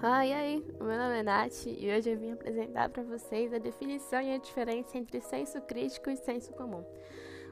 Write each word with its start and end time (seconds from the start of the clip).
Ah, 0.00 0.24
e 0.24 0.32
aí? 0.32 0.64
Meu 0.78 0.96
nome 0.96 1.18
é 1.18 1.22
Nath 1.24 1.66
e 1.66 1.90
hoje 1.90 2.10
eu 2.10 2.16
vim 2.16 2.30
apresentar 2.30 2.88
para 2.88 3.02
vocês 3.02 3.52
a 3.52 3.58
definição 3.58 4.20
e 4.20 4.32
a 4.32 4.38
diferença 4.38 4.96
entre 4.96 5.20
senso 5.20 5.60
crítico 5.60 6.08
e 6.08 6.16
senso 6.16 6.52
comum. 6.52 6.84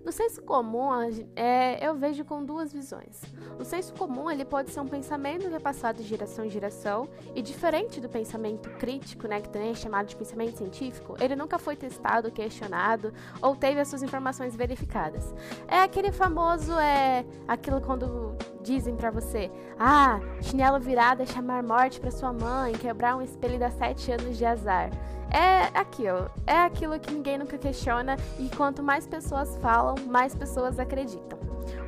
No 0.04 0.12
senso 0.12 0.40
comum, 0.42 0.90
é, 1.34 1.84
eu 1.84 1.96
vejo 1.96 2.24
com 2.24 2.44
duas 2.44 2.72
visões. 2.72 3.20
O 3.58 3.64
senso 3.64 3.92
comum 3.94 4.30
ele 4.30 4.44
pode 4.44 4.70
ser 4.70 4.78
um 4.78 4.86
pensamento 4.86 5.48
que 5.48 5.54
é 5.56 5.58
passado 5.58 5.96
de 5.96 6.04
geração 6.04 6.44
em 6.44 6.48
geração 6.48 7.08
e 7.34 7.42
diferente 7.42 8.00
do 8.00 8.08
pensamento 8.08 8.70
crítico, 8.78 9.26
né, 9.26 9.40
que 9.40 9.48
também 9.48 9.72
é 9.72 9.74
chamado 9.74 10.06
de 10.06 10.14
pensamento 10.14 10.58
científico, 10.58 11.16
ele 11.20 11.34
nunca 11.34 11.58
foi 11.58 11.74
testado, 11.74 12.30
questionado 12.30 13.12
ou 13.42 13.56
teve 13.56 13.80
as 13.80 13.88
suas 13.88 14.04
informações 14.04 14.54
verificadas. 14.54 15.34
É 15.66 15.80
aquele 15.80 16.12
famoso 16.12 16.78
é 16.78 17.24
aquilo 17.48 17.80
quando 17.80 18.36
dizem 18.66 18.96
para 18.96 19.10
você, 19.10 19.50
ah, 19.78 20.18
chinelo 20.42 20.80
virado 20.80 21.22
é 21.22 21.26
chamar 21.26 21.62
morte 21.62 22.00
para 22.00 22.10
sua 22.10 22.32
mãe, 22.32 22.72
quebrar 22.72 23.16
um 23.16 23.22
espelho 23.22 23.58
dá 23.58 23.70
sete 23.70 24.10
anos 24.10 24.36
de 24.36 24.44
azar 24.44 24.90
é 25.30 25.78
aquilo. 25.78 26.30
É 26.46 26.56
aquilo 26.58 26.98
que 26.98 27.12
ninguém 27.12 27.38
nunca 27.38 27.58
questiona 27.58 28.16
e 28.38 28.48
quanto 28.56 28.82
mais 28.82 29.06
pessoas 29.06 29.56
falam, 29.58 29.94
mais 30.06 30.34
pessoas 30.34 30.78
acreditam. 30.78 31.38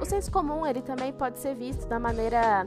O 0.01 0.05
senso 0.05 0.30
comum, 0.30 0.66
ele 0.66 0.83
também 0.83 1.12
pode 1.12 1.38
ser 1.38 1.55
visto 1.55 1.87
da 1.87 1.99
maneira 1.99 2.66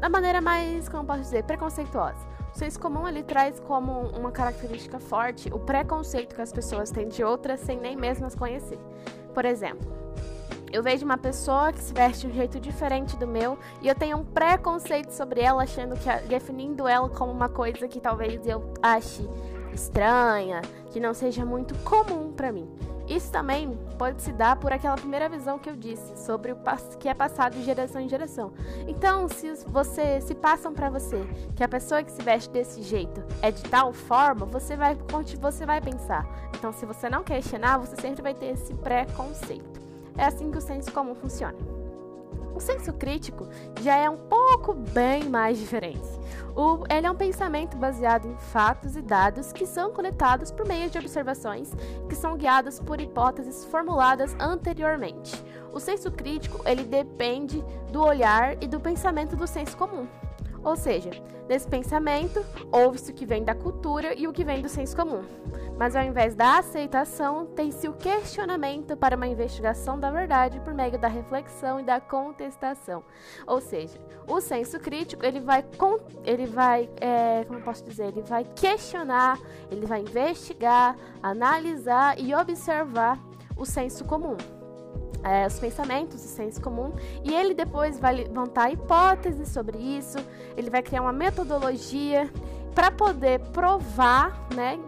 da 0.00 0.08
maneira 0.08 0.40
mais, 0.40 0.88
como 0.88 1.04
posso 1.04 1.20
dizer, 1.20 1.44
preconceituosa. 1.44 2.26
O 2.54 2.58
senso 2.58 2.80
comum 2.80 3.06
ele 3.06 3.22
traz 3.22 3.60
como 3.60 4.08
uma 4.16 4.32
característica 4.32 4.98
forte 4.98 5.52
o 5.52 5.58
preconceito 5.58 6.34
que 6.34 6.40
as 6.40 6.50
pessoas 6.50 6.90
têm 6.90 7.06
de 7.06 7.22
outras 7.22 7.60
sem 7.60 7.78
nem 7.78 7.94
mesmo 7.94 8.24
as 8.24 8.34
conhecer. 8.34 8.78
Por 9.34 9.44
exemplo, 9.44 9.99
eu 10.72 10.82
vejo 10.82 11.04
uma 11.04 11.18
pessoa 11.18 11.72
que 11.72 11.80
se 11.80 11.92
veste 11.92 12.26
de 12.26 12.32
um 12.32 12.36
jeito 12.36 12.60
diferente 12.60 13.16
do 13.16 13.26
meu 13.26 13.58
e 13.82 13.88
eu 13.88 13.94
tenho 13.94 14.18
um 14.18 14.24
preconceito 14.24 15.10
sobre 15.10 15.40
ela, 15.40 15.62
achando 15.62 15.96
que 15.96 16.28
definindo 16.28 16.86
ela 16.86 17.08
como 17.08 17.32
uma 17.32 17.48
coisa 17.48 17.88
que 17.88 18.00
talvez 18.00 18.46
eu 18.46 18.72
ache 18.82 19.28
estranha, 19.72 20.60
que 20.90 21.00
não 21.00 21.14
seja 21.14 21.44
muito 21.44 21.74
comum 21.84 22.32
para 22.32 22.52
mim. 22.52 22.68
Isso 23.08 23.32
também 23.32 23.76
pode 23.98 24.22
se 24.22 24.30
dar 24.30 24.54
por 24.54 24.72
aquela 24.72 24.94
primeira 24.94 25.28
visão 25.28 25.58
que 25.58 25.68
eu 25.68 25.74
disse 25.74 26.16
sobre 26.16 26.52
o 26.52 26.58
que 26.96 27.08
é 27.08 27.14
passado 27.14 27.54
de 27.54 27.64
geração 27.64 28.00
em 28.00 28.08
geração. 28.08 28.52
Então, 28.86 29.28
se 29.28 29.52
você 29.66 30.20
se 30.20 30.32
passam 30.32 30.72
para 30.72 30.88
você 30.88 31.20
que 31.56 31.64
a 31.64 31.68
pessoa 31.68 32.04
que 32.04 32.12
se 32.12 32.22
veste 32.22 32.48
desse 32.50 32.82
jeito 32.82 33.20
é 33.42 33.50
de 33.50 33.64
tal 33.64 33.92
forma, 33.92 34.46
você 34.46 34.76
vai 34.76 34.96
você 35.40 35.66
vai 35.66 35.80
pensar. 35.80 36.24
Então, 36.56 36.72
se 36.72 36.86
você 36.86 37.10
não 37.10 37.24
questionar, 37.24 37.78
você 37.78 37.96
sempre 38.00 38.22
vai 38.22 38.34
ter 38.34 38.52
esse 38.52 38.74
preconceito. 38.74 39.69
É 40.20 40.26
assim 40.26 40.50
que 40.50 40.58
o 40.58 40.60
senso 40.60 40.92
comum 40.92 41.14
funciona. 41.14 41.56
O 42.54 42.60
senso 42.60 42.92
crítico 42.92 43.48
já 43.80 43.96
é 43.96 44.10
um 44.10 44.18
pouco 44.18 44.74
bem 44.74 45.24
mais 45.30 45.58
diferente. 45.58 46.06
O, 46.54 46.84
ele 46.94 47.06
é 47.06 47.10
um 47.10 47.16
pensamento 47.16 47.74
baseado 47.78 48.26
em 48.26 48.36
fatos 48.36 48.96
e 48.96 49.00
dados 49.00 49.50
que 49.50 49.64
são 49.64 49.94
coletados 49.94 50.52
por 50.52 50.68
meio 50.68 50.90
de 50.90 50.98
observações 50.98 51.72
que 52.06 52.14
são 52.14 52.36
guiadas 52.36 52.78
por 52.78 53.00
hipóteses 53.00 53.64
formuladas 53.64 54.36
anteriormente. 54.38 55.42
O 55.72 55.80
senso 55.80 56.12
crítico 56.12 56.60
ele 56.68 56.84
depende 56.84 57.64
do 57.90 58.02
olhar 58.02 58.62
e 58.62 58.66
do 58.66 58.78
pensamento 58.78 59.34
do 59.34 59.46
senso 59.46 59.74
comum. 59.74 60.06
Ou 60.62 60.76
seja, 60.76 61.10
nesse 61.48 61.66
pensamento, 61.66 62.44
ouve-se 62.70 63.10
o 63.10 63.14
que 63.14 63.24
vem 63.24 63.42
da 63.42 63.54
cultura 63.54 64.12
e 64.12 64.28
o 64.28 64.32
que 64.34 64.44
vem 64.44 64.60
do 64.60 64.68
senso 64.68 64.94
comum. 64.94 65.22
Mas 65.80 65.96
ao 65.96 66.02
invés 66.02 66.34
da 66.34 66.58
aceitação, 66.58 67.46
tem-se 67.46 67.88
o 67.88 67.94
questionamento 67.94 68.94
para 68.98 69.16
uma 69.16 69.26
investigação 69.26 69.98
da 69.98 70.10
verdade 70.10 70.60
por 70.60 70.74
meio 70.74 70.98
da 70.98 71.08
reflexão 71.08 71.80
e 71.80 71.82
da 71.82 71.98
contestação. 71.98 73.02
Ou 73.46 73.62
seja, 73.62 73.98
o 74.28 74.42
senso 74.42 74.78
crítico 74.78 75.24
ele 75.24 75.40
vai, 75.40 75.64
ele 76.22 76.44
vai 76.44 76.86
é, 77.00 77.46
como 77.46 77.62
posso 77.62 77.82
dizer, 77.82 78.08
ele 78.08 78.20
vai 78.20 78.44
questionar, 78.44 79.38
ele 79.70 79.86
vai 79.86 80.02
investigar, 80.02 80.98
analisar 81.22 82.20
e 82.20 82.34
observar 82.34 83.18
o 83.56 83.64
senso 83.64 84.04
comum. 84.04 84.36
É, 85.24 85.46
os 85.46 85.58
pensamentos, 85.58 86.22
o 86.22 86.28
senso 86.28 86.60
comum, 86.60 86.92
e 87.24 87.32
ele 87.32 87.54
depois 87.54 87.98
vai 87.98 88.16
levantar 88.16 88.70
hipóteses 88.70 89.48
sobre 89.48 89.78
isso, 89.78 90.18
ele 90.58 90.68
vai 90.68 90.82
criar 90.82 91.00
uma 91.00 91.12
metodologia 91.12 92.30
para 92.74 92.90
poder 92.90 93.40
provar, 93.50 94.46
né, 94.54 94.78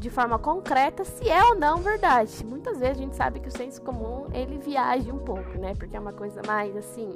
de 0.00 0.08
forma 0.08 0.38
concreta 0.38 1.04
se 1.04 1.28
é 1.28 1.44
ou 1.44 1.54
não 1.54 1.76
verdade. 1.76 2.44
Muitas 2.44 2.78
vezes 2.78 2.96
a 2.96 3.00
gente 3.02 3.16
sabe 3.16 3.38
que 3.38 3.48
o 3.48 3.52
senso 3.52 3.82
comum 3.82 4.26
ele 4.32 4.58
viaja 4.58 5.12
um 5.12 5.18
pouco, 5.18 5.58
né, 5.58 5.74
porque 5.78 5.94
é 5.94 6.00
uma 6.00 6.12
coisa 6.12 6.40
mais 6.46 6.74
assim. 6.74 7.14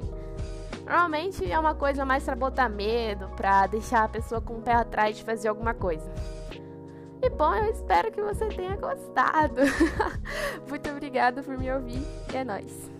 Normalmente 0.84 1.50
é 1.50 1.59
uma 1.59 1.75
coisa 1.75 2.05
mais 2.05 2.25
para 2.25 2.37
botar 2.37 2.69
medo, 2.69 3.27
para 3.34 3.67
deixar 3.67 4.05
a 4.05 4.09
pessoa 4.09 4.41
com 4.41 4.59
o 4.59 4.62
pé 4.62 4.75
atrás 4.75 5.17
de 5.17 5.25
fazer 5.25 5.49
alguma 5.49 5.72
coisa. 5.72 6.12
E 7.22 7.31
bom, 7.31 7.55
eu 7.55 7.71
espero 7.71 8.12
que 8.12 8.21
você 8.21 8.49
tenha 8.49 8.77
gostado. 8.77 9.62
Muito 10.69 10.91
obrigada 10.91 11.43
por 11.43 11.56
me 11.56 11.72
ouvir 11.72 12.03
e 12.31 12.37
é 12.37 12.45
nóis. 12.45 12.91